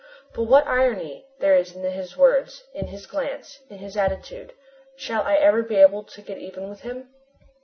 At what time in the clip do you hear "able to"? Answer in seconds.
5.75-6.21